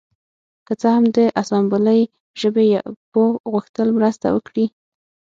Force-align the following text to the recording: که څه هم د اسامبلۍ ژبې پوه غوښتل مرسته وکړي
که 0.65 0.73
څه 0.81 0.87
هم 0.95 1.05
د 1.17 1.19
اسامبلۍ 1.41 2.01
ژبې 2.41 2.65
پوه 3.11 3.29
غوښتل 3.51 3.87
مرسته 3.97 4.27
وکړي 4.35 4.65